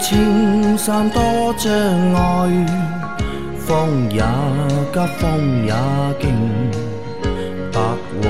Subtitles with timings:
[0.00, 1.20] 莫说青山多
[1.58, 1.70] 障
[2.14, 2.66] 碍，
[3.58, 4.22] 风也
[4.92, 5.74] 急，风也
[6.18, 6.24] 劲，
[7.70, 7.78] 白
[8.22, 8.28] 云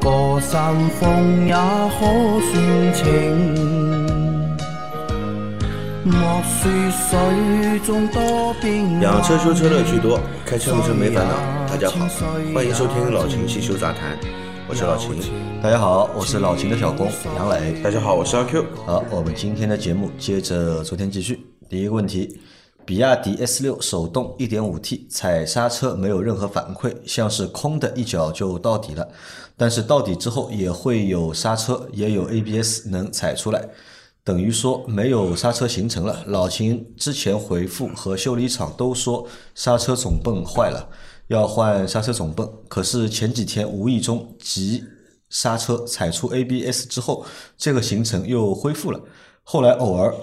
[0.00, 2.00] 过山峰也可
[2.46, 3.02] 算情。
[6.04, 11.34] 莫说水中多变养车修车乐趣多，开车用车没烦恼。
[11.68, 12.06] 大家好，
[12.54, 14.16] 欢迎收听老秦汽修杂谈，
[14.68, 15.16] 我是老秦。
[15.62, 17.80] 大家好，我是老秦的小工杨磊。
[17.82, 18.66] 大家好，我是阿 Q。
[18.84, 21.40] 好，我们今天的节目接着昨天继续。
[21.70, 22.38] 第一个问题，
[22.84, 29.08] 比亚迪 S 六手动 1.5T 踩刹车没有任何反馈，像是空的一脚就到底了，
[29.56, 33.66] 但是到底之后也会有刹车，也有 ABS 能踩出来。
[34.22, 36.22] 等于说没有刹车行程了。
[36.26, 40.86] 老秦之前回复和修理厂都说刹车总泵坏了，
[41.28, 42.52] 要换刹车总泵。
[42.68, 44.84] 可是前几天无意中急
[45.30, 47.24] 刹车踩出 ABS 之后，
[47.56, 49.00] 这个行程又恢复了。
[49.42, 50.14] 后来偶尔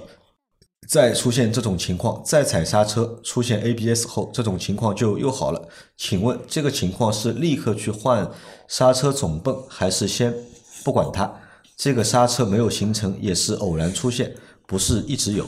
[0.88, 5.68] 再出现这种情况，再踩刹车出现 ABS 后，这种情况就又好了。
[5.98, 8.30] 请问这个情况是立刻去换
[8.68, 10.34] 刹车总泵，还是先
[10.84, 11.42] 不管它？
[11.76, 14.36] 这个刹车没有形成，也是偶然出现，
[14.68, 15.46] 不是一直有。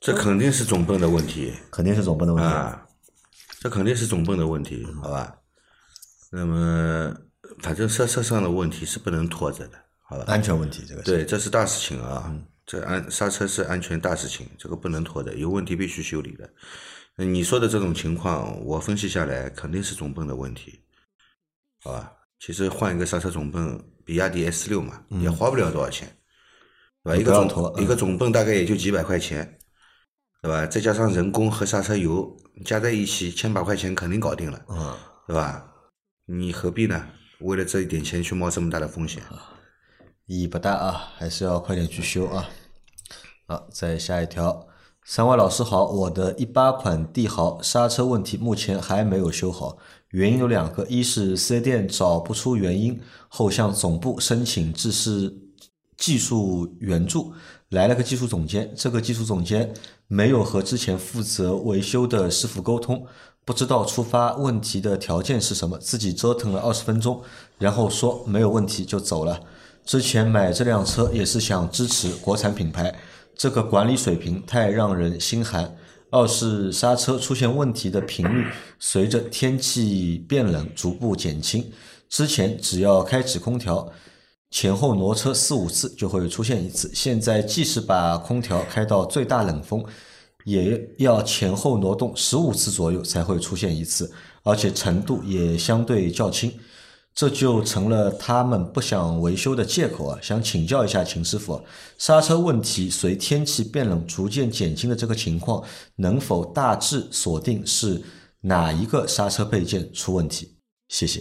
[0.00, 2.48] 这肯定是总泵的问题，肯定是总泵的问题。
[2.48, 2.86] 啊，
[3.60, 5.36] 这肯定是总泵的问题，好吧？
[6.30, 7.14] 那么，
[7.60, 10.24] 反正刹车上的问题是不能拖着的，好吧？
[10.28, 12.34] 安全问题，这个对，这是大事情啊！
[12.66, 16.48] 这安刹车是安全大事情，这个不能拖的，有问题必须修理的。
[17.16, 20.80] 你说的这种情况，我分析下来肯定是总泵的问题，
[21.82, 22.12] 好吧？
[22.38, 26.06] 其实换一个刹车总泵，比亚迪 S 六嘛，也花不了多少钱，
[27.02, 27.20] 对吧？
[27.20, 29.58] 一个总一个总泵大概也就几百块钱，
[30.40, 30.66] 对吧？
[30.66, 35.64] 再加上人工和刹车油加在一起，千把块钱肯定搞定了，嗯，对吧？
[36.26, 37.06] 你何必呢？
[37.40, 39.22] 为了这一点钱去冒这么大的风险？
[40.26, 42.48] 意义不大啊，还是要快点去修啊。
[43.46, 44.66] 好，再下一条，
[45.04, 49.78] 三位老师好，我的一八款帝豪刹车问题目前还没有修好。
[50.10, 55.34] 原因有两个，一是四 S 店找不出原因，后向总部申请制式
[55.96, 57.32] 技术援助，
[57.70, 59.74] 来了个技术总监，这个技术总监
[60.06, 63.04] 没有和之前负责维修的师傅沟通，
[63.44, 67.22] 不知道出发问题的条件是什么，自己折腾了二十分钟，
[67.58, 69.40] 然后说没有问题就走了。
[69.84, 72.94] 之前买这辆车也是想支持国产品牌，
[73.36, 75.76] 这个管理水平太让人心寒。
[76.10, 78.46] 二是刹车出现问题的频率
[78.78, 81.70] 随着天气变冷逐步减轻。
[82.08, 83.92] 之前只要开启空调，
[84.50, 86.90] 前后挪车四五次就会出现一次。
[86.94, 89.84] 现在即使把空调开到最大冷风，
[90.44, 94.10] 也要前后挪动十五次左右才会出现一次，
[94.42, 96.52] 而且程度也相对较轻。
[97.14, 100.16] 这就成了他们不想维修的借口啊！
[100.22, 101.60] 想请教一下秦师傅，
[101.98, 105.64] 刹车问题随天气变冷逐渐减轻的这个情况，
[105.96, 108.00] 能否大致锁定是
[108.42, 110.58] 哪一个刹车配件出问题？
[110.88, 111.20] 谢谢。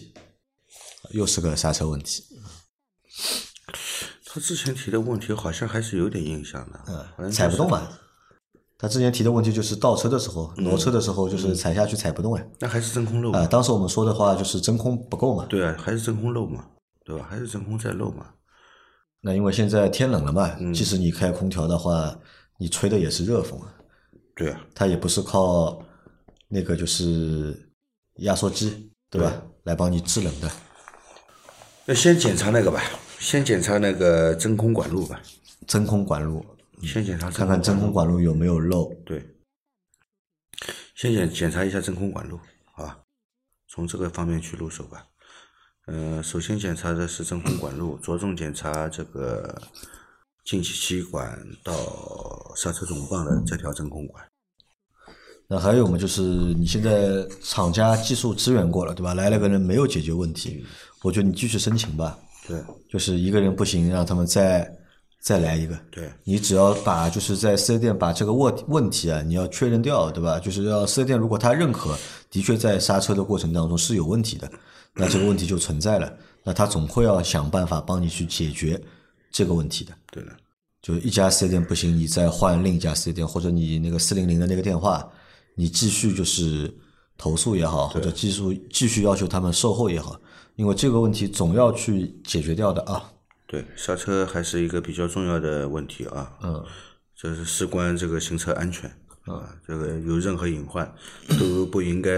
[1.14, 2.24] 又是个刹车问题。
[4.26, 7.88] 他之前提的问题好像还是有点印象的，嗯，踩不动嘛。
[8.78, 12.48] 他之前提的问题就是倒车的时候、挪车的时候，就是踩下去踩不动哎。
[12.60, 13.48] 那还是真空漏啊？
[13.48, 15.48] 当时我们说的话就是真空不够嘛。
[15.50, 16.64] 对啊，还是真空漏嘛，
[17.04, 17.26] 对吧？
[17.28, 18.28] 还是真空在漏嘛。
[19.22, 22.16] 那因为现在天冷了嘛，即使你开空调的话，
[22.60, 23.74] 你吹的也是热风啊。
[24.36, 24.62] 对啊。
[24.76, 25.84] 它也不是靠
[26.48, 27.72] 那个就是
[28.18, 29.42] 压缩机，对吧？
[29.64, 30.52] 来帮你制冷的。
[31.86, 32.80] 那先检查那个吧，
[33.20, 35.22] 先检查那个真空管路吧。
[35.66, 36.46] 真空管路。
[36.84, 38.94] 先检查看看真空管路有没有漏。
[39.04, 39.36] 对，
[40.96, 42.40] 先检检查一下真空管路，
[42.74, 43.00] 好吧？
[43.68, 45.08] 从这个方面去入手吧。
[45.88, 49.60] 嗯，首先检查的是真空管路，着重检查这个
[50.46, 51.74] 进气气管到
[52.56, 54.24] 刹车总泵的这条真空管。
[55.48, 55.98] 那还有嘛？
[55.98, 59.16] 就是你现在厂家技术支援过了，对吧？
[59.16, 60.64] 来了个人没有解决问题，
[61.02, 62.20] 我觉得你继续申请吧。
[62.48, 64.74] 对，就是一个人不行，让他们再。
[65.20, 70.40] 再来一个，对你只要把就是在四 S 店把这个问问题啊，你要确认掉，对吧？
[70.40, 71.98] 就是要四 S 店如果他认可，
[72.30, 74.50] 的确在刹车的过程当中是有问题的，
[74.94, 76.14] 那这个问题就存在了，
[76.44, 78.82] 那他总会要想办法帮你去解决
[79.30, 79.92] 这个问题的。
[80.12, 80.30] 对的，
[80.82, 85.06] 就一家四 S 店不行，你再换另一家四 S 店，或者你那个四零零的那个电话，
[85.56, 86.74] 你继续就是
[87.18, 90.18] 投诉也好，或者继续继续要求他们售后也好，
[90.58, 93.12] 因为这个问题总要去解决掉的啊。
[93.46, 96.34] 对，刹车还是一个比较重要的问题啊。
[96.44, 96.66] 嗯，
[97.16, 98.90] 这是事关这个行车安全
[99.24, 99.56] 啊。
[99.66, 100.92] 这个有任何隐患，
[101.40, 102.12] 都不应该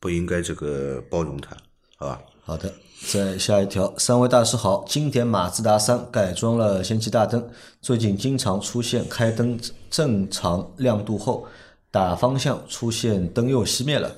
[0.00, 1.56] 不应该这个包容它，
[1.96, 2.20] 好吧？
[2.42, 2.72] 好的，
[3.06, 7.48] 再下一条，三位大师好，经典马自达三改装了氙气大灯，
[7.80, 9.58] 最近经常出现开灯
[9.88, 11.46] 正常亮度后，
[11.90, 14.14] 打方向出现灯又熄灭了，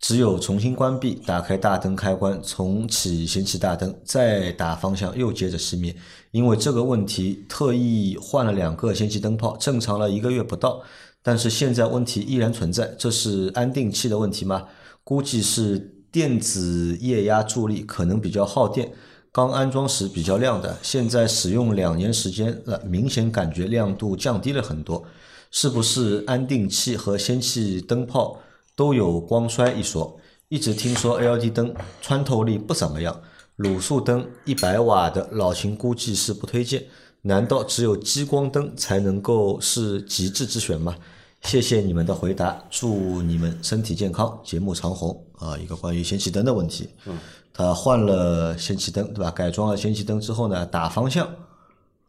[0.00, 5.94] 只有重新关闭，打开大灯开关，重启氙气大灯，再打方向又接着熄灭。
[6.30, 10.82] 因为这个问题，特意换了两个氙气灯泡，正常了一个月不到，
[11.22, 14.66] 但是现在问题依然存在，这是安定器的问题吗？
[15.02, 15.78] 估计是
[16.12, 18.92] 电子液压助力可能比较耗电，
[19.32, 25.04] 刚安装时比较亮的，现在使用两年时间了，明显感觉亮度降低了很多，
[25.50, 28.38] 是不是安定器和氙气灯泡
[28.78, 30.16] 都有光衰一说？
[30.48, 33.20] 一直听说 LED 灯穿透力不怎么样，
[33.56, 36.86] 卤素灯一百瓦的老秦估计是不推荐，
[37.22, 40.94] 难道只有激光灯才能够是极致之选吗？
[41.42, 45.58] 谢谢你们的回答，祝你们身体健康，节目长红啊！
[45.58, 47.18] 一个关于氙气灯的问题，嗯，
[47.52, 49.30] 他换了氙气灯，对吧？
[49.32, 51.28] 改装了氙气灯之后呢，打方向，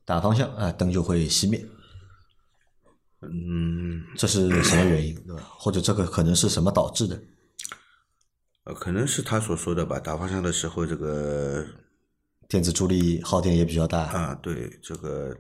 [0.06, 1.66] 打方向啊，灯就会熄灭。
[3.22, 5.44] 嗯，这是什么原因，对吧？
[5.58, 7.22] 或者这个可能是什么导致的？
[8.64, 10.00] 呃，可能是他所说的吧。
[10.00, 11.66] 打方向的时候，这个
[12.48, 14.36] 电子助力耗电也比较大啊。
[14.36, 15.36] 对，这个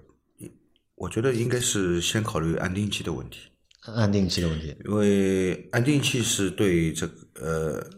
[0.95, 3.49] 我觉得应该是先考虑安定器的问题。
[3.85, 7.89] 安定器的问题，因为安定器是对这个呃，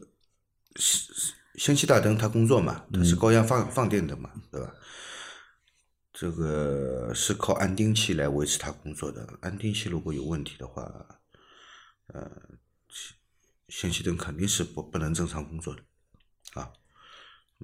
[1.56, 4.72] 氙气大灯它工作嘛，它是高压放放电的嘛，对吧？
[6.22, 9.28] 这个是靠安定器来维持它工作的。
[9.42, 10.84] 安定器如果有问题的话，
[12.14, 12.30] 呃，
[13.68, 15.82] 氙气灯肯定是不不能正常工作的
[16.62, 16.72] 啊。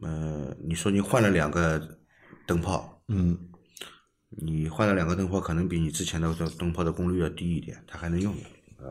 [0.02, 2.00] 呃，你说你换了两个
[2.48, 3.38] 灯泡，嗯。
[4.30, 8.34] 你换了两个灯泡，可能比你之前的灯灯泡的功率要低一点，它还能用，
[8.80, 8.90] 啊。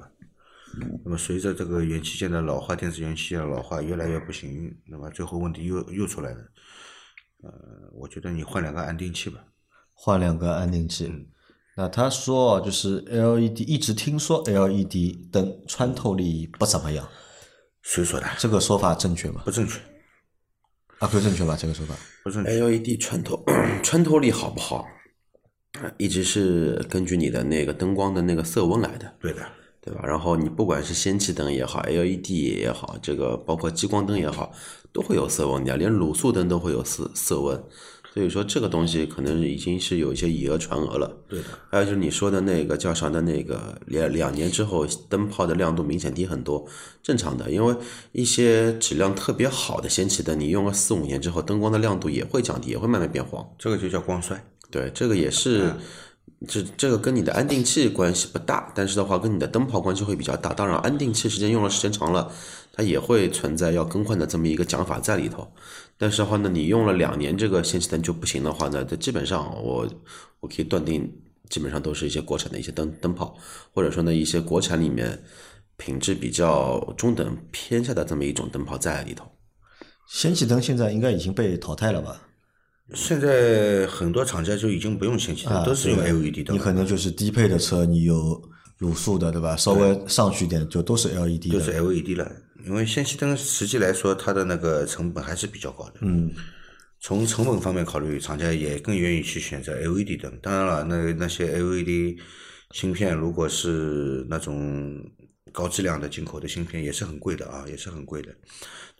[1.05, 6.53] 那么随着这个元器件的老化，电子元器件的老化越来越不行，那么最后问题又又出来了。
[7.43, 9.45] 呃，我觉得你换两个安定器吧。
[9.97, 11.11] 换两个安定器。
[11.77, 17.09] 那他说就是 LED，一直听说 LED 灯穿透力不怎么样。
[17.83, 18.27] 谁说的？
[18.39, 19.43] 这个说法正确吗？
[19.45, 19.81] 不正确。
[20.99, 21.57] 啊，不正确吧？
[21.59, 22.51] 这个说法不正确。
[22.51, 23.45] LED 穿透
[23.83, 24.87] 穿透力好不好？
[25.99, 29.47] 一直是根据你的那个灯光的那个色温来的，对的，
[29.83, 30.01] 对吧？
[30.07, 34.51] 然后你不管是氙气灯也好，LED 也好，这个包括激光灯也好，
[34.91, 37.63] 都会有色温的，连卤素灯都会有色色温。
[38.17, 41.15] 所以说这个东西可能已经是有一些以讹传讹了。
[41.29, 41.49] 对的。
[41.71, 46.67] 还有就是你说的那个叫啥的那个两两年之后灯泡的亮度明显低很多，
[47.03, 47.77] 正常的，因为
[48.13, 54.43] 一些质量特别好的氙气灯，你用了四五年之后，灯光的亮度也会降低，也会慢慢变黄，这个就叫光衰。
[54.71, 55.75] 对，这个也是，
[56.47, 60.53] 这这个跟你的安定器关系不大，但是的话跟你的灯泡关系会比较大。
[60.53, 62.31] 当然，安定器时间用了时间长了，
[62.73, 65.51] 它也会存在要更换的这么一个讲法在里头。
[65.97, 69.89] 但是的话呢，你用了两年这个氙气灯就不行的话呢，这基本上我
[70.41, 71.11] 我可以断定，
[71.49, 73.35] 基本上都是一些国产的一些灯灯泡，
[73.73, 75.23] 或者说呢一些国产里面
[75.79, 79.25] 品质比较中等偏下的这么一种灯泡在里头。
[80.07, 82.21] 氙气灯现在应该已经被淘汰了吧？
[82.95, 86.55] 现在很多厂家就已经不用氙气灯，都是用 LED 灯。
[86.55, 88.41] 你可能就是低配的车，你有
[88.79, 89.57] 卤素的，对吧？
[89.57, 92.31] 稍微上去一点就都是 LED 都是 LED 了。
[92.65, 95.95] 因为氙气灯实际来说，它的那个成本还是比较高的。
[96.01, 96.31] 嗯。
[96.99, 100.33] 从成本方面考虑，厂家也更愿意去选择 LED 灯。
[100.41, 102.17] 当然了，那那些 LED
[102.73, 104.99] 芯片，如果是那种
[105.53, 108.35] 高质量的进口的芯片，也是很贵的啊，也是很贵的。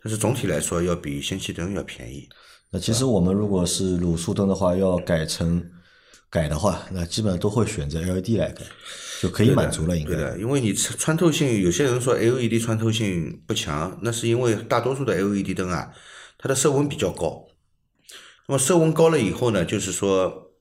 [0.01, 2.29] 但是总体来说，要比氙气灯要便宜。
[2.69, 5.63] 那其实我们如果是卤素灯的话，要改成
[6.29, 8.61] 改的话，那基本上都会选择 LED 来改，
[9.21, 9.97] 就可以满足了。
[9.97, 15.93] 应该对的，因为你穿透性，有些人说 LED 穿透性不强，那是因为大多数的 LED 灯啊，
[16.37, 17.47] 它的色温比较高。
[18.47, 20.51] 那么色温高了以后呢，就是说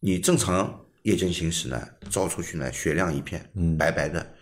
[0.00, 3.48] 你正常夜间行驶呢，照出去呢，雪亮一片，
[3.78, 4.34] 白白的，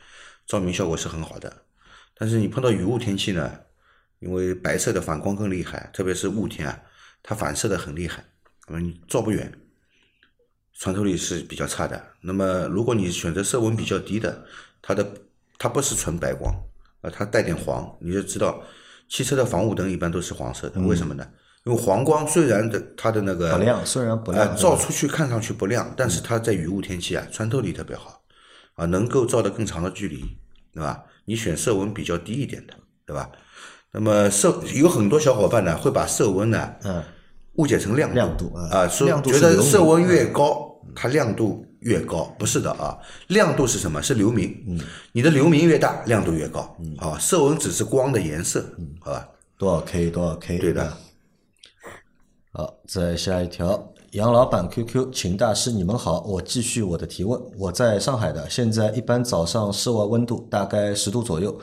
[0.47, 1.65] 照明效果是很好的。
[2.17, 3.53] 但是你碰到雨雾天气呢，
[4.21, 6.81] 因为白色的反光更厉害，特别是雾天啊。
[7.25, 8.23] 它反射的很厉害，
[8.69, 9.51] 那么你照不远，
[10.79, 12.01] 穿透力是比较差的。
[12.21, 14.45] 那么如果你选择色温比较低的，
[14.83, 15.13] 它的
[15.59, 16.55] 它不是纯白光，
[17.01, 18.63] 啊，它带点黄，你就知道
[19.09, 21.27] 汽车的防雾灯一般都是黄色的，为什么呢？
[21.65, 28.23] 因为黄光虽然的它的那个不亮，虽然不亮，照出去看上去不亮，但是它在雨雾天气啊，穿透力特别好，
[28.75, 30.23] 啊，能够照得更长的距离，
[30.75, 31.05] 对吧？
[31.25, 32.75] 你选色温比较低一点的，
[33.07, 33.31] 对吧？
[33.95, 37.03] 那么色有很多小伙伴呢，会把色温呢，嗯。
[37.57, 42.99] 误解成亮亮度啊，说觉得色温越高，它亮度越高，不是的啊，
[43.29, 44.03] 亮度是什么？
[44.03, 44.61] 是流明。
[44.67, 44.81] 嗯，
[45.13, 46.77] 你的流明越大，亮度越高。
[46.81, 48.61] 嗯，啊，色温只是光的颜色，
[48.99, 49.29] 好吧？
[49.57, 50.93] 多少 K 多少 K，对的。
[52.53, 57.41] 好，再下一条，杨老板 QQ，秦大师，你们好，我继续我的提问。
[57.57, 61.57] 我在上海的，现在一般早上室外温度大概十度左右，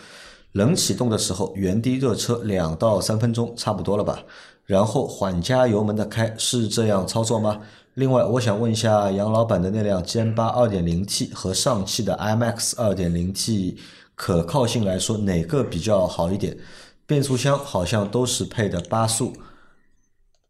[0.54, 4.24] 冷启动的时候原地热车两到三分钟，差不多了吧？
[4.66, 7.62] 然后缓加油门的开，是这样操作吗？
[7.96, 13.78] 另外，我想问一下杨老板的那辆 GM 八 2.0T 和上汽的 IMX 2.0T
[14.16, 16.58] 可靠性来说，哪个比较好一点？
[17.06, 19.34] 变速箱好像都是配的八速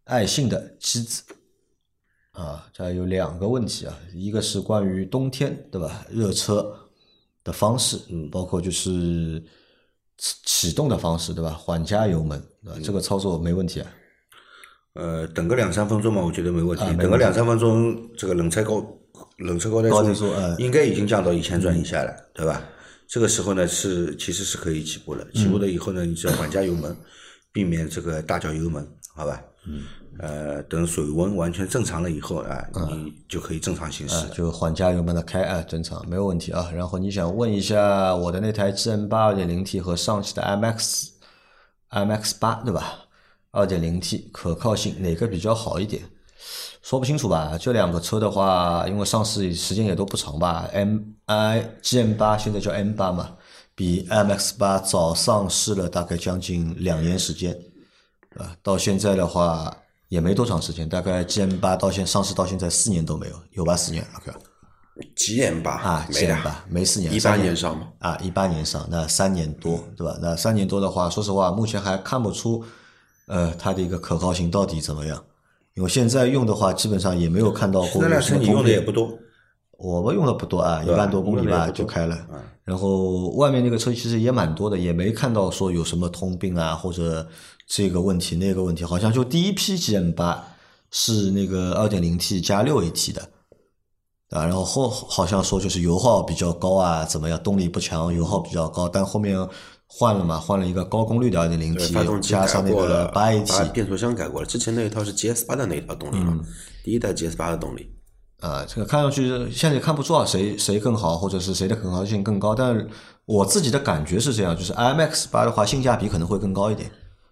[0.03, 1.23] 爱信的机子
[2.33, 2.67] 啊。
[2.71, 6.75] 这有两个问题啊，一个是关于冬天对吧热车
[7.43, 9.43] 的方式，嗯，包括就是
[10.21, 11.49] 启启动的方式对吧？
[11.49, 12.79] 缓加油门对吧？
[12.83, 13.91] 这个操作没问题啊。
[14.93, 16.85] 呃，等个两三分钟嘛，我觉得没问题。
[16.97, 18.85] 等个两三分钟，这个冷车高
[19.37, 22.61] 冷车高高怠怠速嗯应该已经降到一千转以下了，对吧？
[23.07, 25.25] 这个时候呢，是其实是可以起步了。
[25.33, 26.95] 起步了以后呢，你只要缓加油门，
[27.51, 29.41] 避免这个大脚油门，好吧？
[29.65, 29.83] 嗯。
[30.19, 34.27] 呃，等水温完全正常了以后啊，你就可以正常行驶。
[34.33, 36.69] 就缓加油门的开啊，正常没有问题啊。
[36.75, 41.07] 然后你想问一下我的那台 GM 八二点零 T 和上汽的 MX
[41.89, 42.99] MX 八对吧？
[43.51, 46.03] 二点零 T 可靠性哪个比较好一点？
[46.83, 47.57] 说不清楚吧。
[47.59, 53.37] 这两个车的话，因为上市时间也都不长吧，M I GM 八现在叫 M 八嘛，
[53.73, 57.57] 比 MX 八早上市了大概将近两年时间，
[58.37, 59.75] 啊，到现在的话
[60.07, 63.75] 也没多长时间，大概 GM 八到现上市到现在四年都没有，有吧？
[63.75, 64.31] 四年，OK
[65.15, 70.17] 吉眼吧啊，GM 八没四年，一八年上嘛，啊，一八年上，那三年多，对吧？
[70.21, 72.63] 那三年多的话，说实话，目前还看不出，
[73.27, 75.23] 呃，它的一个可靠性到底怎么样。
[75.73, 79.17] 因为现在用的话，基本上也没有看到过那辆有什么通车你用的也病不多，
[79.77, 82.15] 我们用的不多啊，一万多公里吧就开了。
[82.31, 87.27] 嗯然后外面那个车其实也蛮多的，也没看到说有什么通病啊，或者
[87.73, 90.45] 这个问题那个问题，好像就第一批 GM 八
[90.91, 93.21] 是那个二点零 T 加六 AT 的。
[94.31, 99.37] 啊，然后后好像说就是油耗比较高啊，怎么样，动力不强，油耗比较高，但后面
[99.87, 104.45] 换了嘛，换了一个高功率的二点零 T，加上那，个八 AT，变速箱改过了。
[104.45, 106.37] 之前那一套是 GS 八的那一套动力嘛，
[106.83, 107.89] 第一代 GS 八的动力。
[108.41, 112.53] 啊，这个看上去现在也看不出啊，谁谁更好，或者是谁的可靠性更高。
[112.53, 112.89] 但是
[113.25, 116.91] 我自己的感觉是这样，就是 IMX 八的话，性价比可能会更高一点。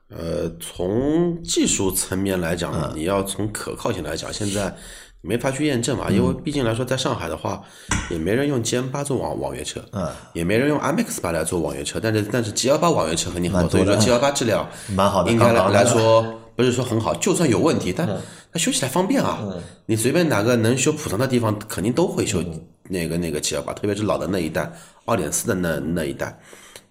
[0.09, 2.91] 呃，从技术层面来讲，嗯。
[2.95, 4.75] 你要从可靠性来讲，现在
[5.21, 6.41] 没法去验证嘛，因为嗯。
[6.43, 7.61] 毕竟来说，在上海的话，
[8.09, 16.25] 也没人用 GM 八做网网约车，嗯，也没人用 MX 八来做网约车，但是但是 G 幺八网约车肯定很多，所以说 G 幺八质量 蛮好的应该来说
[16.55, 18.19] 不是说很好，就算有问题，但嗯。
[18.51, 19.45] 它修起来方便啊，
[19.85, 22.59] 你随便哪个能修普通的地方，肯定都会修嗯。
[22.91, 24.71] 那个那个 G 幺八，特别是老的那一代，
[25.05, 26.35] 二点四的那那一代。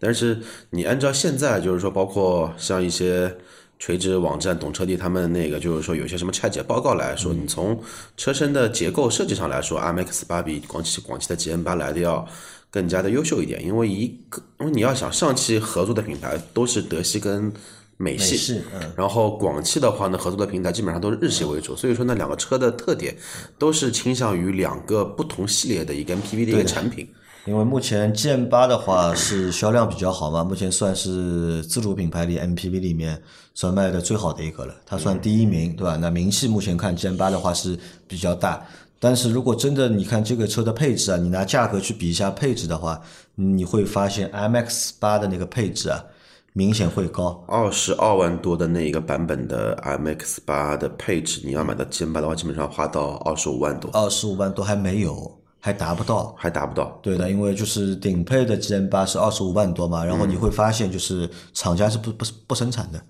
[0.00, 0.38] 但是
[0.70, 3.36] 你按照现在就是说，包括像一些
[3.78, 7.80] 垂直网站、懂车帝他们那个，就是说有些什么拆解报告来说，你从
[8.16, 12.26] 车身的结构设计上来说，MX 八比广汽广汽的 GM 八来的要
[12.70, 17.52] 更加的优秀一点，因为一个因为你要想上汽合作的品牌都是德系跟
[17.96, 18.92] 美系，美系嗯。
[18.96, 23.16] 然后广汽的话呢，合作的平台基本上都是日系为主，所以说那两个车的特点
[23.58, 27.08] 都是倾向于两个不同系列的一个 MPV 的一个产品。
[27.48, 33.18] 因为目前 GM 八的话是销量比较好嘛，目前算是自主品牌里 MPV 里面
[33.54, 35.96] 算卖的最好的一个了，它算第一名，对吧？
[35.96, 38.62] 那名气目前看 GM 八的话是比较大，
[39.00, 43.00] 但是如果真的你看这个车的配置啊，你拿价格去比一下配置的话，
[43.34, 46.04] 你会发现 MX 八的那个配置啊，
[46.52, 47.42] 明显会高。
[47.48, 56.34] 二十二万多的那一个版本的 MX 八的配置，你要买到 GM 八的话，基本上花到二十五万多，二十五万多还没有，还达不到。
[56.38, 56.98] 还达不到。
[57.02, 63.00] 对的，因为就是顶配的 GM 八是二十五万多嘛，然后你会发现就是厂家是不不不生产的，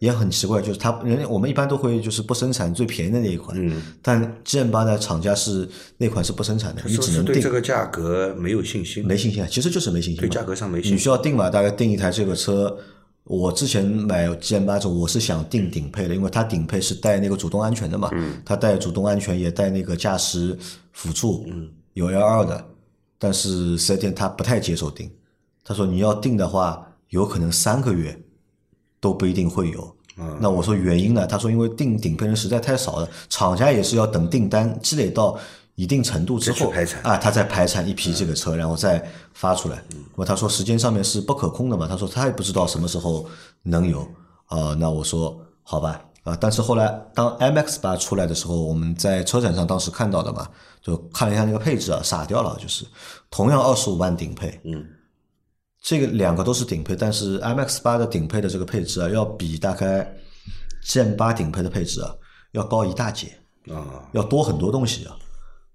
[0.00, 9.06] 也很奇怪，就是他人我们一般都会就是不生产最便宜的那一款，嗯，但 GM 八呢厂家是那款是不生产的，你只能定对这个价格没有信心？
[9.06, 12.76] 没信心啊，其实就是没信心，对价格上没信心你需要定嘛，大概定一台这个车。
[13.32, 18.10] 我之前买 GM 八时候，我是想定顶配的，因为它顶配是带那个主动安全的嘛，
[18.44, 20.54] 它带主动安全也带那个驾驶
[20.92, 21.46] 辅助，
[21.94, 22.62] 有 L 二的，
[23.18, 25.10] 但是四 S 店他不太接受定，
[25.64, 28.14] 他说你要定的话，有可能三个月
[29.00, 29.96] 都不一定会有。
[30.38, 31.26] 那我说原因呢？
[31.26, 35.38] 他说因为定顶配人实在太少了，厂家也是要等订单积累到
[35.74, 39.02] 一定程度之后排产啊，他再排产一批这个车，然后再
[39.32, 39.82] 发出来。
[39.90, 43.26] 那么他说时间上面是不可控的嘛，他说他也不知道什么时候
[43.62, 44.06] 能有
[44.46, 50.46] 啊、那我说好吧啊，但是后来当 MX 八出来的时候，我们在车展上当时看到的嘛，
[50.82, 52.84] 就看了一下那个配置啊，傻掉了，就是
[53.30, 54.86] 同样二十五万顶配，嗯，
[55.80, 60.14] 这个两个都是顶配，但是 MX 八的顶配的这个配置啊，要比大概
[60.84, 62.14] GM 八顶配的配置啊
[62.50, 63.34] 要高一大截，
[63.70, 65.16] 啊，要多很多东西啊。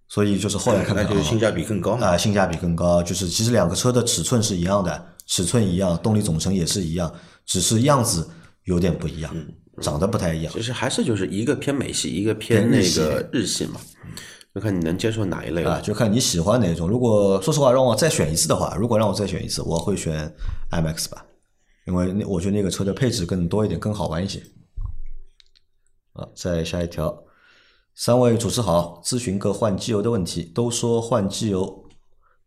[0.07, 2.07] 所以就是后来看看啊那就是性价比更高嘛。
[2.07, 3.03] 啊，性价比更高。
[3.03, 7.13] 就是其实两个车的尺寸是一样的，尺寸一样，动力总成也是一样，
[7.45, 8.27] 只是样子
[8.63, 9.35] 有点不一样，
[9.81, 10.61] 长得不太一样其。
[10.61, 13.79] 实还是就是一个偏美系，一个偏那个日系嘛，
[14.55, 16.87] 就看你能接受哪一类啊，就看你喜欢哪种。
[16.87, 20.33] 如果说实话，让我再选一次的话，如果让我再选一次，我会选
[20.71, 21.25] MX 吧，
[21.85, 24.41] 因为那我觉得那个车的配置更多一点，更好玩一些。
[26.13, 27.15] 啊，再下一条，
[27.99, 30.43] 三位主持好，咨询个换机油的问题。
[30.43, 31.83] 都说换机油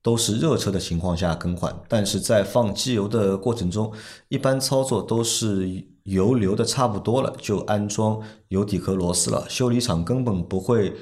[0.01, 3.93] 都是热车的情况下更换，但是在放机油的过程中，
[4.29, 9.45] 一般操作都是油流的差不多了，就安装油底壳螺丝了。
[9.49, 10.95] 修理厂根本不会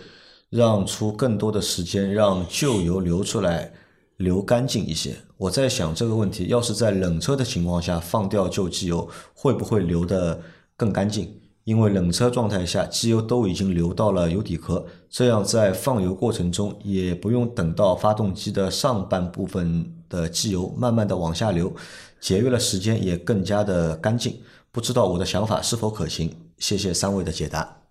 [0.49, 3.75] 让出更多的时间让旧油流出来，
[4.17, 5.15] 流干净一些。
[5.37, 10.41] 我在想这个问题，要是在冷车的情况下放掉旧机油，会不会流得
[10.75, 11.39] 更干净？
[11.69, 21.77] 因为冷车状态下，机油都已经流到了油底壳，这样在放油过程中也不用等到发动机的上半部分的机油慢慢的往下流，
[22.21, 24.41] 节约了时间，也更加的干净。
[24.73, 26.35] 不知道我的想法是否可行？
[26.57, 27.83] 谢谢三位的解答。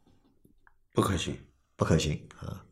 [0.95, 1.35] 不可行。
[1.75, 2.65] 不可行啊，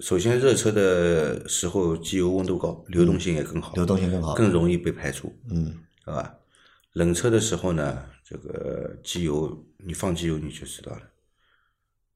[0.00, 4.34] 首先，热车的时候机油温度高，流动性也更好，流动性更好。
[4.34, 6.34] 更容易被排出，嗯好吧？
[6.92, 11.00] 冷车的时候呢，这个机油你放机油你就知道了。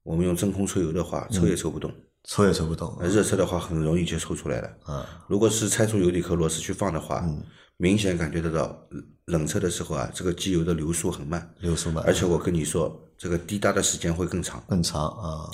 [0.03, 1.91] 我们用真空抽油的话，抽也抽不动；
[2.23, 4.77] 抽也抽不动热车的话，很容易就抽出来了。
[4.85, 7.27] 啊，如果是拆出油底壳螺丝去放的话，
[7.75, 8.87] 明显感觉得到
[9.25, 14.63] 冷车的时候啊，这个机油的流速很慢，流速慢，而且我跟你说，这个滴答的时间会更长。
[14.67, 15.51] 更长啊，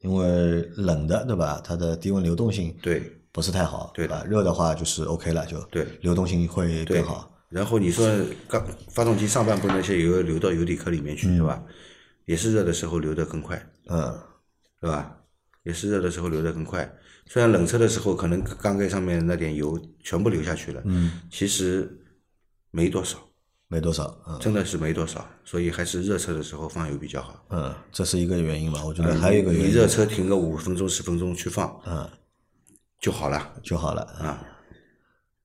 [0.00, 1.60] 因为冷的对吧？
[1.64, 4.24] 它的低温流动性对不是太好，对的吧？
[4.24, 7.32] 热的话就是 OK 了，就对流动性会更好。
[7.48, 8.06] 然后你说
[8.46, 11.62] 刚发动机上半部那些油流到油底壳里面去，对吧？
[12.26, 13.56] 也是热的时候流得更快，
[13.86, 14.18] 嗯，
[14.80, 15.16] 对吧？
[15.62, 16.90] 也是热的时候流得更快。
[17.26, 21.90] 虽然冷车的时候可能缸盖上面那点油全部流下去了，嗯，其实
[22.70, 23.18] 没多少，
[23.68, 27.46] 没多少，嗯真的是没多少，所以还是热车的时候放油比较好。
[27.50, 28.84] 嗯，这是一个原因吧？
[28.84, 32.08] 我觉得还有一个原因你热车停个五分钟十分钟去放嗯
[33.00, 34.02] 就好了就好了。
[34.20, 34.44] 啊。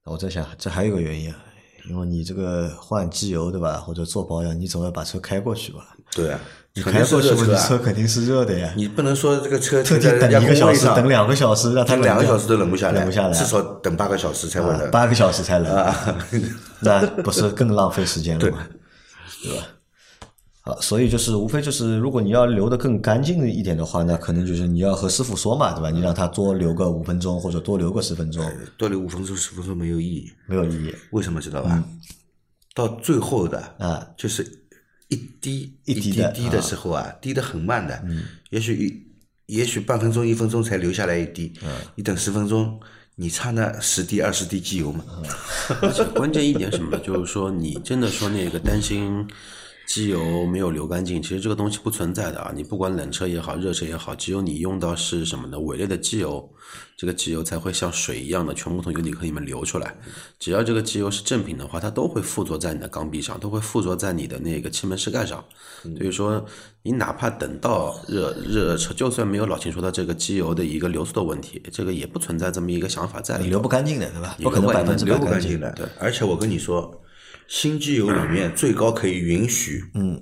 [0.05, 1.45] 我在想，这还有一个原因啊，
[1.89, 3.73] 因为你这个换机油对吧？
[3.77, 5.79] 或者做保养，你总要把车开过去吧？
[6.15, 6.39] 对啊，
[6.73, 8.71] 你开过去嘛，你车肯定是热的呀。
[8.77, 14.81] 你不能说这个车特地等一个小时，等两个小时，让它两个小时都冷不下来，冷不下来，至少等八个小时才会冷。
[14.81, 15.93] 啊八个小时才冷，
[16.81, 18.59] 那不是更浪费时间了吗？
[19.43, 19.67] 对吧？
[20.65, 25.89] 好，所以就是无非就是，如果你要留的更干净一点的话，那可能就是你要和师傅说嘛，对吧？
[25.91, 30.95] 你让他多留个五分钟，或者多留个十分钟，多留五分钟十分钟没有意义，没有意义。
[31.11, 31.83] 为什么知道吧？
[32.73, 34.41] 到最后的啊，就是
[35.09, 38.87] 一滴一滴的滴滴的时候啊，滴的很慢的，嗯也许
[39.47, 42.79] 一也许半分钟一分钟才留下来一滴，嗯你等十分钟，
[43.15, 45.03] 你差那十滴二十滴机油嘛？
[45.83, 49.27] 而且关键一点什么，就是说你真的说那个担心
[49.85, 52.51] 机油没有流干净，其实这个东西不存在的啊。
[52.55, 55.59] 你不管冷车也好，热车也好，只有你用到是什么呢？
[55.59, 56.49] 伪劣的机油，
[56.97, 59.95] 这个机油才会像水一样的全部从油底壳里面流出来。
[60.39, 65.43] 只要这个机油是正品的话，它都会附着在你的缸壁上，都会附着在你的那个气门室盖上。
[65.97, 66.43] 所以说，
[66.81, 73.49] 你哪怕等到热热车，就算没有老秦说的这个机油的一个流速的问题，这个也不存在这么一个想法在里头。
[73.51, 74.35] 留不干净的，对吧？
[74.39, 75.59] 你不可能百分之流百干净。
[75.59, 75.89] 不干净的。
[75.99, 77.02] 而且我跟你说，
[77.47, 80.21] 新机油里面最高可以允许嗯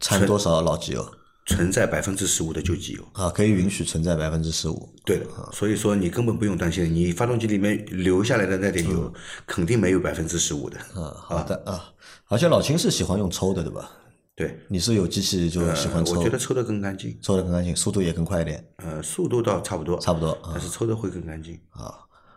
[0.00, 1.06] 掺多少老机油
[1.46, 3.08] 存在百分之十五的旧机油。
[3.12, 3.30] 啊？
[3.30, 4.92] 可以允许存在百分之十五。
[5.04, 9.12] 对的，所以说你根本不用担心，你发动机里面留下来的那点油，
[9.46, 10.76] 肯定没有百分之十五的。
[11.00, 11.92] 啊，好的啊。
[12.26, 13.90] 而且老秦是喜欢用抽的，对吧？
[14.34, 18.62] 对，你是有机器就喜欢呃抽，我觉得抽的更干净，抽的更干净，速度也更快一点。
[18.78, 21.58] 呃，速度倒差不多，差不多啊但是抽的会更干净。
[21.70, 21.94] 啊，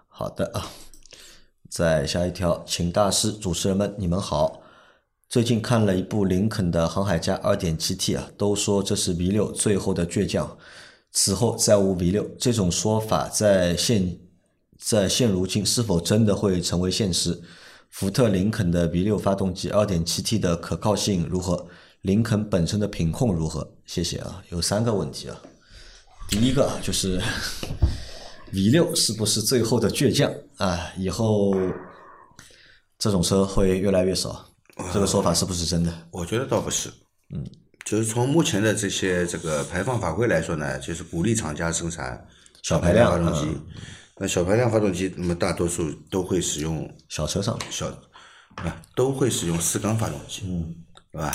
[0.08, 0.66] 好的啊。
[1.70, 4.62] 再下一条，请大师、主持人们，你们好。
[5.30, 10.58] 最近看了一部林肯的航海家 2.7T 啊，都说这是 V 六最后的倔强，
[11.12, 12.28] 此后再无 V 六。
[12.40, 14.18] 这种说法在现
[14.80, 17.40] 在现如今是否真的会成为现实？
[17.92, 21.68] 福特林肯的 V 六发动机 2.7T 的可靠性如何？
[22.02, 23.72] 林肯本身的品控如何？
[23.86, 25.40] 谢谢啊，有三个问题啊。
[26.28, 27.22] 第一个就是
[28.52, 30.92] V 六是不是最后的倔强啊？
[30.98, 31.56] 以后
[32.98, 34.46] 这种车会越来越少，
[34.94, 35.94] 这个说法是不是真的？
[36.12, 36.90] 我觉得倒不是，
[37.34, 37.46] 嗯，
[37.86, 42.26] 就是从目前的这些这个排放法规来说呢，就是鼓励厂家生产
[42.64, 43.58] 小排量发动机。
[44.18, 47.88] 那小排量发动机，那么大多数都会使用小车上小
[48.56, 50.76] 啊，都会使用四缸发动机，嗯，
[51.12, 51.32] 对吧？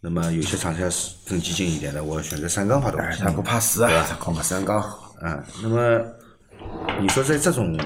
[0.00, 4.80] 那么有些厂家是更激进一点的，我选择三缸发动机，他不怕死啊，他靠个三缸。
[5.20, 6.04] 啊，那么
[7.00, 7.78] 你说在这种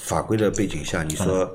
[0.00, 1.50] 法规的背景下，你说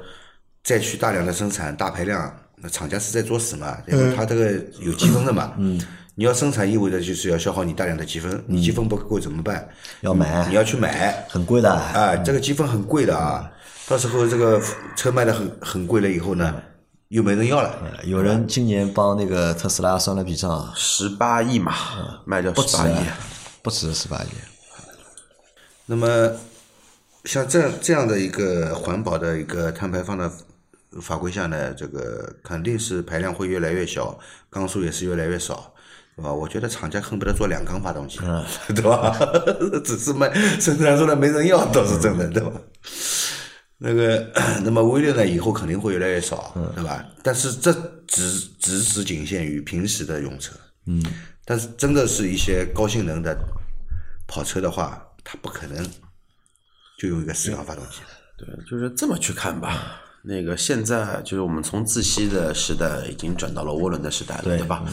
[0.63, 3.77] 再去大量的生产大排量，那厂家是在作死嘛？
[3.87, 4.15] 因为？
[4.15, 5.53] 他这个有积分的嘛？
[5.57, 5.79] 嗯，
[6.15, 9.67] 你要生产意味着就是要消耗你大量的积分，你积分不够怎么办？
[10.01, 11.71] 要买你要去买，很贵的。
[11.71, 13.51] 啊，这个积分很贵的啊，
[13.87, 14.61] 到时候这个
[14.95, 16.55] 车卖的很很贵了以后呢，
[17.09, 17.75] 又没人要了。
[18.05, 21.73] 有人今年帮那个特斯拉算了笔账，十八亿嘛，
[22.25, 22.95] 卖掉十八亿。
[23.61, 24.27] 不止十八亿。
[25.85, 26.31] 那么
[27.25, 30.31] 像这样这样的一个环保的一个碳排放的
[31.01, 34.17] 法规下呢，这个肯定是排量会越来越小，
[34.49, 35.73] 缸数也是越来越少，
[36.15, 36.33] 对吧？
[36.33, 38.19] 我觉得厂家恨不得做两缸发动机，
[38.73, 39.17] 对吧？
[39.83, 42.51] 只是卖生产出来没人要倒是真的，对吧？
[43.77, 44.31] 那个，
[44.63, 47.05] 那么 V 六呢，以后肯定会越来越少，对吧？
[47.21, 47.73] 但是这
[48.07, 51.03] 只只是仅限于平时的用车，嗯，
[51.43, 53.37] 但是真的是一些高性能的
[54.27, 55.85] 跑车的话，它不可能
[57.05, 57.99] 就用一个四缸发动机。
[58.37, 60.01] 对，就是这么去看吧。
[60.27, 64.83] 那个现在就是我们从自吸的时代已经转到了涡轮的时代了，对吧？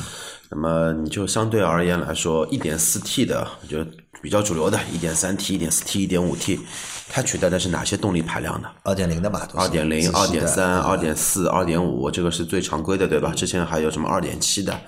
[0.51, 6.61] 那么你就相对而言来说，一点四 T 的，我觉得比较主流的，一点三 T、一点四 T、一点五 T，
[7.09, 8.68] 它取代的是哪些动力排量呢？
[8.83, 13.33] 二点零的嘛，都是二点零、二点三、二点四、二点五，这个是最常规的，对吧？
[13.35, 14.79] 之前还有什么二点七的，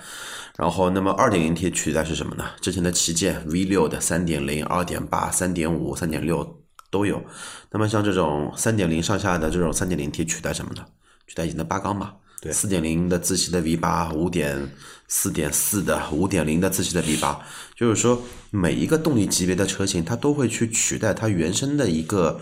[0.57, 2.45] 然后那么二点零 T 取代是什么呢？
[2.61, 7.23] 之前的旗舰 V 六的三点零、二点八、三点五、三点六都有。
[7.71, 10.85] 那么像这种三点零上下的这种三点零 T 取代什么呢？
[11.27, 12.13] 取代以前的八缸嘛。
[12.41, 14.69] 对四点零的自吸的 V 八，五点
[15.07, 17.39] 四点四的、五点零的自吸的 V 八，
[17.75, 18.21] 就是说
[18.51, 22.39] 每一个动力级别的车型，它都会去取代它原生的一个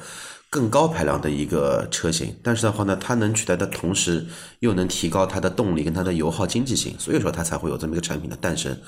[0.53, 4.23] 更高排量的一个车型，但是的话呢，它能取代的同时，
[4.59, 8.79] 又能提高它的动力跟它的油耗经济性，所以说它才会有这么一个产品的诞生。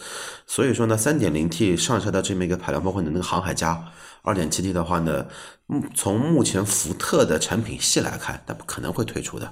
[0.46, 3.84] 所以说呢，三点零 T 上下的这么一个排量，包括你那个航海家
[4.22, 5.26] 二点七 T 的话呢，
[5.66, 9.52] 目从目前福特的产品系来看，它不可能会推出的。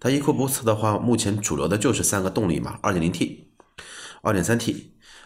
[0.00, 3.52] 它 EcoBoost 的话，目前主流的就是三个动力嘛，二点零 T、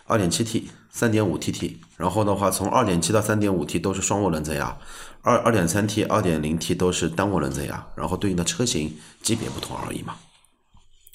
[0.07, 1.77] 二点、七 T、三点五 TT。
[1.97, 4.77] 然后的话，从二点七到三点五 T 都是双涡轮增压，
[5.23, 10.17] 二二点三 T、二点零 T 都是单涡轮增压，然后对应的车型级别不同而已嘛，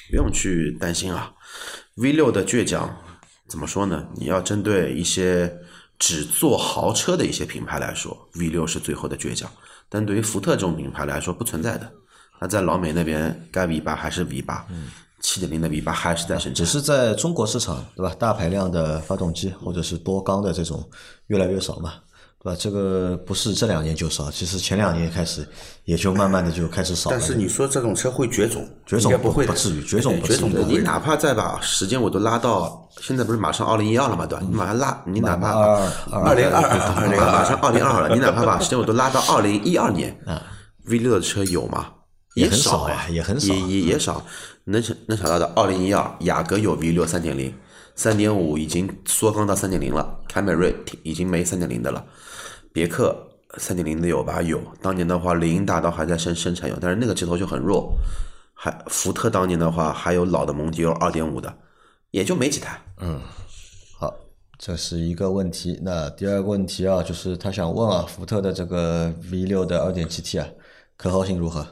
[0.09, 1.33] 不用去担心啊。
[1.95, 2.97] V 六的倔强
[3.47, 4.07] 怎么说呢？
[4.15, 5.55] 你要针对一些
[5.99, 9.51] 只做豪车的一些品牌来说，V 六是最后的倔强，
[9.87, 11.91] 但对于福特这种品牌来说不存在的。
[12.39, 14.65] 它在老美那边该 V 八还是 V 八，
[15.21, 16.65] 七点零的 V 八还是在生产只。
[16.65, 18.13] 是在中国市场，对吧？
[18.17, 20.83] 大排量的发动机或者是多缸的这种
[21.27, 21.93] 越来越少嘛，
[22.43, 22.57] 对吧？
[22.59, 25.47] 这个不是这两年就少，其实前两年开始
[25.85, 27.17] 也就慢慢的就开始少了。
[27.17, 30.65] 但是你说这种车会绝种，绝种不会的，不至于绝种不至于绝种不会。
[30.65, 34.45] 你哪怕再把时间我都拉到现在不是马上二零一二了嘛，对吧？
[34.49, 35.51] 你马上拉，你哪怕
[36.11, 36.61] 二零二
[36.95, 40.17] 二零马上二零二二了，你哪怕把时间我都拉到二零一二年，
[40.87, 41.87] V 六的车有吗？
[42.35, 44.23] 也很少少呀也很少也也也少。
[44.65, 47.53] 能想能想到的，二零一二雅阁有 V 六三点零，
[47.95, 52.05] 三点五已经缩缸到三点零了，凯美瑞已经没三点零的了，
[52.71, 53.17] 别克
[53.57, 54.41] 三点零的有吧？
[54.41, 54.61] 有。
[54.79, 57.91] 当年的话，林荫大道还在生生产有，但是那个接头就很弱。
[58.53, 61.51] 还福特当年的话，还有老的蒙迪欧二点五的，
[62.11, 62.79] 也就没几台。
[62.99, 63.19] 嗯
[63.99, 64.13] 好，
[64.59, 65.79] 这是一个问题。
[65.81, 70.47] 那第二个问题啊，就是他想问啊，福特的这个 V 六的二点七 T 啊，
[70.95, 71.65] 可靠性如何？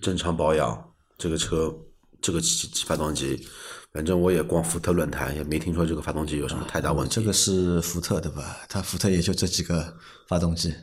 [0.00, 1.74] 正常保养，这个车
[2.20, 3.46] 这个机发动机，
[3.92, 7.14] 反正我也逛福特论坛，也没听说这个发动机有什么太大问题。
[7.14, 8.58] 这个是福特的吧？
[8.68, 9.96] 它福特也就这几个
[10.26, 10.74] 发动机，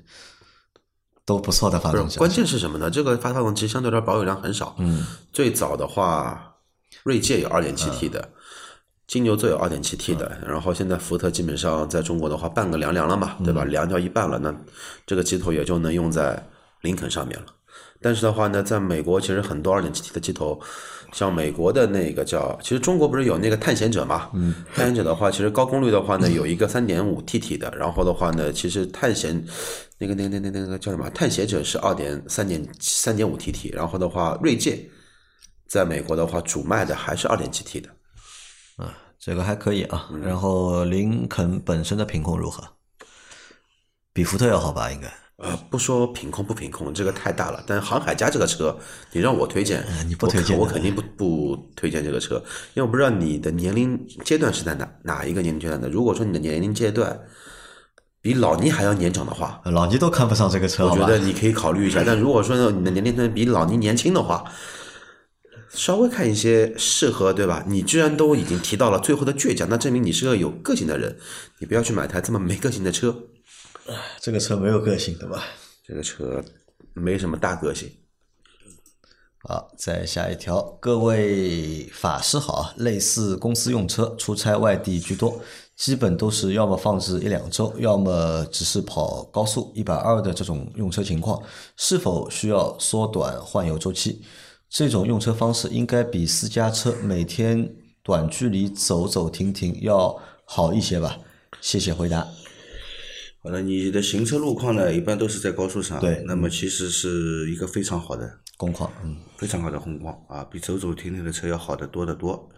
[1.25, 2.17] 都不错的发动机。
[2.17, 2.89] 关键是什么呢？
[2.89, 4.75] 这个发发动机相对来说保有量很少。
[4.79, 6.55] 嗯，最早的话，
[7.03, 8.29] 锐界有二点七 T 的，
[9.05, 13.65] 金牛座有二点七 T 的，然后现在福特基本上在中国的话，半个凉凉了嘛，对吧？
[13.65, 14.55] 凉掉一半了，那
[15.05, 16.41] 这个机头也就能用在
[16.81, 17.47] 林肯上面了。
[18.01, 20.59] 但是的话呢，在美国其实很多二点七 T 的机头，
[21.13, 24.29] 像美国的那个叫，其实中国不是有那个探险者嘛？
[24.33, 29.41] 嗯，探险者的话，其实高功率的话呢，有一个三点五 TT 的，然后的话呢，其实探险
[29.97, 31.09] 那个那个那个那个叫什么？
[31.11, 34.77] 探险者是二点三点三点五 TT，然后的话，锐界
[35.67, 37.89] 在美国的话主卖的还是二点七 T 的。
[38.77, 40.09] 啊这个还可以啊。
[40.21, 42.61] 然后林肯本身的品控如何？
[44.11, 44.91] 比福特要好吧？
[44.91, 45.07] 应该。
[45.37, 47.63] 呃，不说品控不品控，这个太大了。
[47.65, 48.77] 但是航海家这个车，
[49.11, 52.35] 你让我推荐，呃你不推荐的我肯定不不推荐这个车，
[52.75, 55.89] 因为我不知道你的年龄阶段是在哪哪一个年龄阶段的。
[55.89, 57.19] 如果说你的年龄阶段
[58.21, 62.03] 比老倪还要年长的话，呃老倪都看不上这个车，我觉得你可以考虑一下。
[62.07, 64.45] 但如果说你的年龄段比老倪年轻的话，
[65.69, 67.65] 稍微看一些适合，对吧？
[67.67, 71.17] 你居然都已经提到了最后的倔强，那证明你是个有个性的人。
[71.57, 73.15] 你不要去买台这么没个性的车，
[74.19, 75.43] 这个车没有个性，对吧？
[75.85, 76.43] 这个车
[76.93, 77.91] 没什么大个性。
[79.45, 82.73] 好，再下一条，各位法师好啊！
[82.77, 85.37] 类似公司用车出差外地居多，
[85.75, 91.43] 基本都是要么放置一两周，要么只是跑高速一百二的这种用车情况，
[91.75, 94.23] 是否需要缩短换油周期？
[94.69, 97.69] 这种用车方式应该比私家车每天
[98.01, 101.19] 短距离走走停停要好一些吧？
[101.59, 102.25] 谢谢回答。
[103.43, 112.49] 好了，你的行车路况呢，一般都是在高速上，对那么其实是一个非常好的、工况，嗯，非常好的工况啊，比走走停停的车要好得多得多。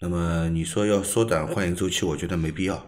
[0.00, 2.86] 那么你说要缩短换油周期，我觉得没必要，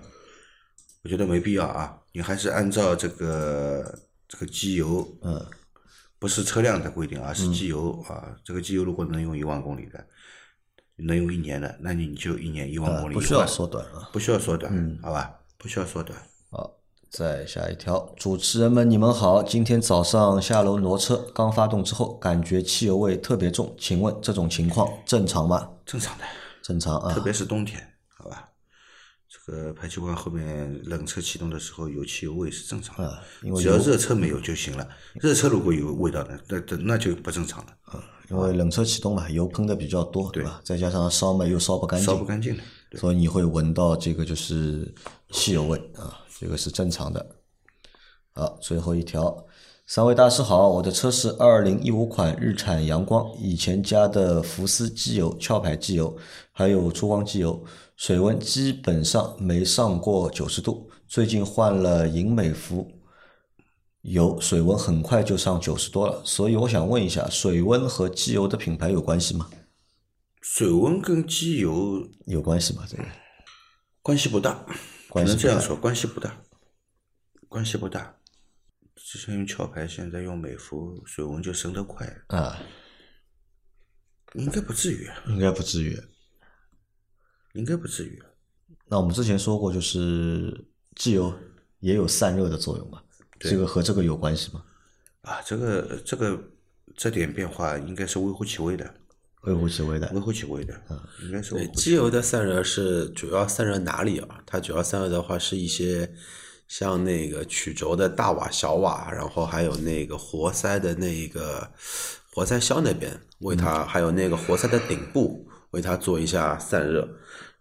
[1.04, 3.98] 我觉得没必要啊，你还是按照这个
[4.28, 5.42] 这个机油，嗯，
[6.18, 10.06] 不是车辆的规定啊，是机油啊，这个机油如果能用一万公里的，
[10.96, 14.10] 能用一年的，那你就一年一万公里，呃不需要缩短啊。
[14.12, 15.34] 不需要缩短，好吧？
[15.56, 16.18] 不需要缩短。
[17.06, 19.42] 好，再下一条，主持人们，你们好。
[19.42, 25.68] 今天早上下楼挪车，刚发动之后，感觉汽油味特别重，请问这种情况正常吗？
[25.84, 26.24] 正常的，
[26.62, 27.20] 正常啊特。
[27.20, 27.80] 别是冬天，
[28.18, 28.50] 好吧？
[29.28, 34.86] 这个排气管后面冷车启动的时候有汽油味是正常的啊，因为只要热车没有就行了。
[35.14, 37.72] 热车如果有味道的，那那那就不正常了，
[38.30, 40.60] 因为冷车启动嘛，油喷的比较多，对吧？
[40.64, 42.62] 再加上烧嘛又烧不干净，烧不干净的。
[42.98, 44.92] 所以你会闻到这个就是
[45.30, 47.36] 汽油味啊，这个是正常的。
[48.34, 49.46] 好，最后一条，
[49.86, 56.14] 三位大师好，我的车是二零一五款日产阳光，以前加的福斯机油、壳牌机油，
[56.52, 57.64] 还有珠光机油，
[57.96, 60.90] 水温基本上没上过九十度。
[61.08, 62.86] 最近换了银美孚
[64.02, 69.48] 油，水温很快就上九十多了，所以我想问一下，水温和机油的品牌有关系吗？
[70.42, 72.84] 水温跟机油有关系吗？
[72.86, 73.04] 这个？
[74.02, 76.42] 关系不大，关系不大只能这样说，关系不大，
[77.48, 78.16] 关系不大。
[78.94, 82.58] 之前用壳牌，现在用美孚，水温就升得快，啊，
[84.34, 85.96] 应该不至于，应该不至于。
[87.52, 88.22] 应该不至于。
[88.86, 91.32] 那我们之前说过，就是机油
[91.78, 93.02] 也有散热的作用嘛，
[93.38, 94.62] 这个和这个有关系吗？
[95.22, 96.38] 啊，这个这个
[96.94, 98.94] 这点变化应该是微乎其微的，
[99.46, 100.74] 微乎其微的微乎其微的，
[101.22, 104.40] 应该是微对，乎其机油的散热是主要散热哪里啊？
[104.44, 106.12] 它主要散热的话是一些
[106.68, 111.70] 像那个曲轴的大瓦、小瓦，然后还有那个活塞的那个
[112.32, 117.08] 活塞销那边为它，还有那个活塞的顶部为它做一下散热。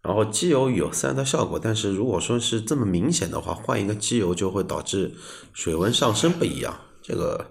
[0.02, 5.12] 然后机油有散热效果，但是如果说是这么明显的话，换一个机油就会导致
[5.54, 6.80] 水温上升不一样。
[7.02, 7.44] 这个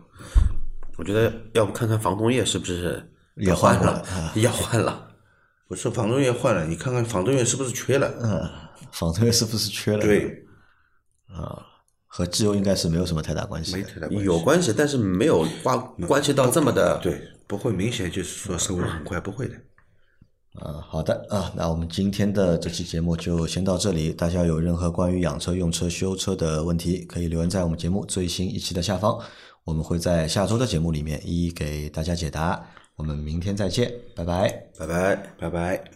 [0.97, 5.09] 我觉得要不看看防冻液是不是也换换了也，换了。
[5.67, 8.13] 不是防冻液换了，你看看防冻液是不是缺了？
[8.23, 8.51] 嗯，
[8.93, 9.99] 防冻液是不是缺了？
[9.99, 10.45] 对，
[11.29, 11.65] 啊，
[12.07, 13.79] 和机油应该是没有什么太大关系的。
[13.79, 14.25] 没太大关系。
[14.25, 17.01] 有关系，但是没有关关系到这么的。
[17.03, 19.55] 对，不会明显就是说升温很快，不会的。
[20.61, 24.13] 啊，好的啊，那我们今天的这期节目就先到这里。
[24.13, 29.19] 大家有任何关于养车、用车、修车的问题，可以留言在我们节目最新一期的下方，
[29.65, 32.65] 我们会在下周的节目里面一一给大家解答。
[32.97, 34.49] 我们明天再见，拜拜。
[34.79, 35.17] 拜拜。
[35.39, 35.94] 拜拜。